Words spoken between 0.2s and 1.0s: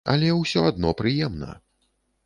ўсё адно